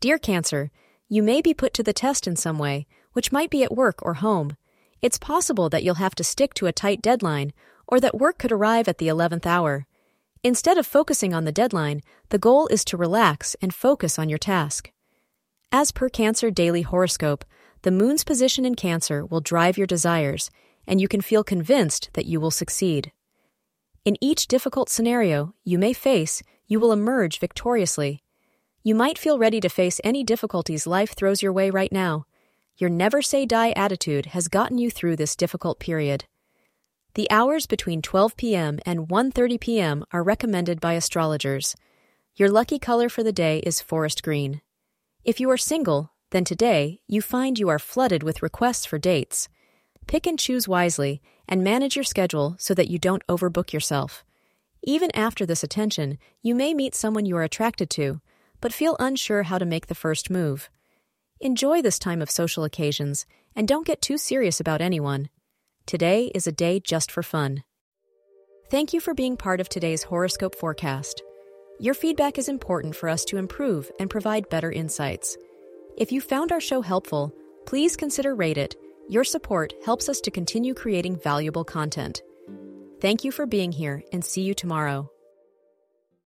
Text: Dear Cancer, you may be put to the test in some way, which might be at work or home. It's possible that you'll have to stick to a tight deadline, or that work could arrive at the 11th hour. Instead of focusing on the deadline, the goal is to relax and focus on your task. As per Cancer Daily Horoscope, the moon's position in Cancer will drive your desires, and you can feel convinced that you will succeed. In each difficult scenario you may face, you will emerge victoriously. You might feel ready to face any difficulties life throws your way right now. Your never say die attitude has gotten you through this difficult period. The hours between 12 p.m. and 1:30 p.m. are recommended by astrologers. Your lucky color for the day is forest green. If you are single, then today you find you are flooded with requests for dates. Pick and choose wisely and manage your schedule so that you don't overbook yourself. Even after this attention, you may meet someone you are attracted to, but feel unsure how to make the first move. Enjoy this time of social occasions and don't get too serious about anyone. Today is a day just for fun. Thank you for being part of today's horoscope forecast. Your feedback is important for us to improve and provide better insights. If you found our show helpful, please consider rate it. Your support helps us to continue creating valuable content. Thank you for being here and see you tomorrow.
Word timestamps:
Dear 0.00 0.16
Cancer, 0.16 0.70
you 1.10 1.22
may 1.22 1.42
be 1.42 1.52
put 1.52 1.74
to 1.74 1.82
the 1.82 1.92
test 1.92 2.26
in 2.26 2.34
some 2.34 2.58
way, 2.58 2.86
which 3.12 3.32
might 3.32 3.50
be 3.50 3.62
at 3.62 3.76
work 3.76 3.98
or 4.00 4.14
home. 4.14 4.56
It's 5.02 5.18
possible 5.18 5.68
that 5.68 5.82
you'll 5.82 5.96
have 5.96 6.14
to 6.14 6.24
stick 6.24 6.54
to 6.54 6.66
a 6.66 6.72
tight 6.72 7.02
deadline, 7.02 7.52
or 7.86 8.00
that 8.00 8.16
work 8.16 8.38
could 8.38 8.50
arrive 8.50 8.88
at 8.88 8.96
the 8.96 9.08
11th 9.08 9.44
hour. 9.44 9.86
Instead 10.42 10.78
of 10.78 10.86
focusing 10.86 11.34
on 11.34 11.44
the 11.44 11.52
deadline, 11.52 12.00
the 12.30 12.38
goal 12.38 12.66
is 12.68 12.82
to 12.86 12.96
relax 12.96 13.54
and 13.60 13.74
focus 13.74 14.18
on 14.18 14.30
your 14.30 14.38
task. 14.38 14.90
As 15.70 15.92
per 15.92 16.08
Cancer 16.08 16.50
Daily 16.50 16.80
Horoscope, 16.80 17.44
the 17.82 17.90
moon's 17.90 18.24
position 18.24 18.64
in 18.64 18.76
Cancer 18.76 19.26
will 19.26 19.42
drive 19.42 19.76
your 19.76 19.86
desires, 19.86 20.50
and 20.86 20.98
you 20.98 21.08
can 21.08 21.20
feel 21.20 21.44
convinced 21.44 22.08
that 22.14 22.24
you 22.24 22.40
will 22.40 22.50
succeed. 22.50 23.12
In 24.06 24.16
each 24.22 24.48
difficult 24.48 24.88
scenario 24.88 25.54
you 25.62 25.78
may 25.78 25.92
face, 25.92 26.42
you 26.66 26.80
will 26.80 26.90
emerge 26.90 27.38
victoriously. 27.38 28.22
You 28.82 28.94
might 28.94 29.18
feel 29.18 29.38
ready 29.38 29.60
to 29.60 29.68
face 29.68 30.00
any 30.02 30.24
difficulties 30.24 30.86
life 30.86 31.14
throws 31.14 31.42
your 31.42 31.52
way 31.52 31.68
right 31.68 31.92
now. 31.92 32.24
Your 32.78 32.88
never 32.88 33.20
say 33.20 33.44
die 33.44 33.72
attitude 33.72 34.26
has 34.26 34.48
gotten 34.48 34.78
you 34.78 34.90
through 34.90 35.16
this 35.16 35.36
difficult 35.36 35.78
period. 35.78 36.24
The 37.12 37.30
hours 37.30 37.66
between 37.66 38.00
12 38.00 38.38
p.m. 38.38 38.78
and 38.86 39.08
1:30 39.08 39.60
p.m. 39.60 40.04
are 40.12 40.22
recommended 40.22 40.80
by 40.80 40.94
astrologers. 40.94 41.76
Your 42.36 42.48
lucky 42.48 42.78
color 42.78 43.10
for 43.10 43.22
the 43.22 43.34
day 43.34 43.58
is 43.58 43.82
forest 43.82 44.22
green. 44.22 44.62
If 45.24 45.40
you 45.40 45.50
are 45.50 45.58
single, 45.58 46.12
then 46.30 46.44
today 46.44 47.02
you 47.06 47.20
find 47.20 47.58
you 47.58 47.68
are 47.68 47.78
flooded 47.78 48.22
with 48.22 48.42
requests 48.42 48.86
for 48.86 48.98
dates. 48.98 49.50
Pick 50.06 50.26
and 50.26 50.38
choose 50.38 50.66
wisely 50.66 51.20
and 51.46 51.62
manage 51.62 51.96
your 51.96 52.04
schedule 52.04 52.56
so 52.58 52.72
that 52.72 52.88
you 52.88 52.98
don't 52.98 53.26
overbook 53.26 53.74
yourself. 53.74 54.24
Even 54.82 55.14
after 55.14 55.44
this 55.44 55.62
attention, 55.62 56.16
you 56.40 56.54
may 56.54 56.72
meet 56.72 56.94
someone 56.94 57.26
you 57.26 57.36
are 57.36 57.42
attracted 57.42 57.90
to, 57.90 58.22
but 58.60 58.72
feel 58.72 58.96
unsure 58.98 59.44
how 59.44 59.58
to 59.58 59.64
make 59.64 59.86
the 59.86 59.94
first 59.94 60.30
move. 60.30 60.70
Enjoy 61.40 61.80
this 61.80 61.98
time 61.98 62.20
of 62.20 62.30
social 62.30 62.64
occasions 62.64 63.26
and 63.56 63.66
don't 63.66 63.86
get 63.86 64.02
too 64.02 64.18
serious 64.18 64.60
about 64.60 64.80
anyone. 64.80 65.28
Today 65.86 66.30
is 66.34 66.46
a 66.46 66.52
day 66.52 66.80
just 66.80 67.10
for 67.10 67.22
fun. 67.22 67.64
Thank 68.70 68.92
you 68.92 69.00
for 69.00 69.14
being 69.14 69.36
part 69.36 69.60
of 69.60 69.68
today's 69.68 70.04
horoscope 70.04 70.54
forecast. 70.54 71.22
Your 71.80 71.94
feedback 71.94 72.38
is 72.38 72.48
important 72.48 72.94
for 72.94 73.08
us 73.08 73.24
to 73.24 73.38
improve 73.38 73.90
and 73.98 74.10
provide 74.10 74.50
better 74.50 74.70
insights. 74.70 75.36
If 75.96 76.12
you 76.12 76.20
found 76.20 76.52
our 76.52 76.60
show 76.60 76.82
helpful, 76.82 77.34
please 77.66 77.96
consider 77.96 78.34
rate 78.34 78.58
it. 78.58 78.76
Your 79.08 79.24
support 79.24 79.72
helps 79.84 80.08
us 80.08 80.20
to 80.20 80.30
continue 80.30 80.74
creating 80.74 81.16
valuable 81.16 81.64
content. 81.64 82.22
Thank 83.00 83.24
you 83.24 83.32
for 83.32 83.46
being 83.46 83.72
here 83.72 84.04
and 84.12 84.24
see 84.24 84.42
you 84.42 84.54
tomorrow. 84.54 85.10